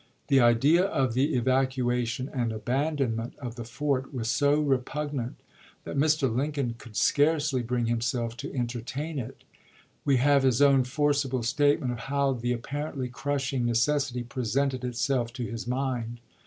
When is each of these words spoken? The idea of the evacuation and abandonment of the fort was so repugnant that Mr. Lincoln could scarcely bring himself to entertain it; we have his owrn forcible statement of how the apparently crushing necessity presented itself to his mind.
The 0.29 0.39
idea 0.39 0.83
of 0.85 1.13
the 1.13 1.35
evacuation 1.35 2.27
and 2.27 2.51
abandonment 2.51 3.35
of 3.37 3.53
the 3.53 3.63
fort 3.63 4.11
was 4.11 4.29
so 4.29 4.59
repugnant 4.59 5.35
that 5.83 5.95
Mr. 5.95 6.35
Lincoln 6.35 6.73
could 6.79 6.95
scarcely 6.97 7.61
bring 7.61 7.85
himself 7.85 8.35
to 8.37 8.51
entertain 8.51 9.19
it; 9.19 9.43
we 10.03 10.17
have 10.17 10.41
his 10.41 10.59
owrn 10.59 10.85
forcible 10.87 11.43
statement 11.43 11.91
of 11.91 11.99
how 11.99 12.33
the 12.33 12.51
apparently 12.51 13.09
crushing 13.09 13.63
necessity 13.63 14.23
presented 14.23 14.83
itself 14.83 15.31
to 15.33 15.43
his 15.45 15.67
mind. 15.67 16.19